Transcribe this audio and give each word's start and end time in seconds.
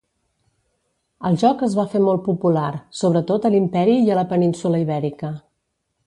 El 1.29 1.35
joc 1.41 1.59
es 1.67 1.75
va 1.81 1.85
fer 1.91 2.01
molt 2.05 2.23
popular, 2.29 2.71
sobretot 3.01 3.45
a 3.49 3.55
l'Imperi 3.57 3.93
i 4.07 4.13
a 4.15 4.21
la 4.21 4.27
península 4.31 4.81
Ibèrica. 4.85 5.31